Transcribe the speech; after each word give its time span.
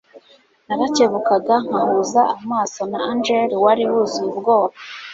Narakebukaga 0.67 1.55
nkahuza 1.65 2.21
amaso 2.35 2.81
na 2.91 2.99
Angel 3.09 3.49
wari 3.63 3.83
wuzuye 3.89 4.29
ubwoba 4.33 4.75